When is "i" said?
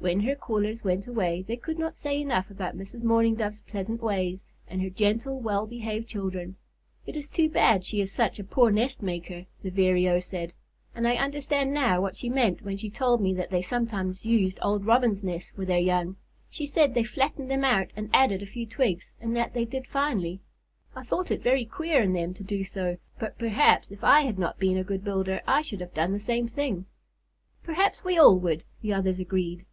11.06-11.16, 20.94-21.02, 24.04-24.20, 25.44-25.60